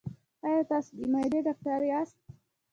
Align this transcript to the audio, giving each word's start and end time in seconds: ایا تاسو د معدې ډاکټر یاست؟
ایا 0.45 0.61
تاسو 0.71 0.91
د 0.97 0.99
معدې 1.13 1.39
ډاکټر 1.47 1.81
یاست؟ 1.91 2.17